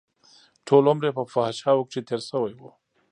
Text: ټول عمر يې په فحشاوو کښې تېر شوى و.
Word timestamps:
ټول 0.67 0.83
عمر 0.91 1.03
يې 1.07 1.11
په 1.17 1.23
فحشاوو 1.33 1.87
کښې 1.89 2.01
تېر 2.07 2.21
شوى 2.29 2.53
و. 2.59 2.61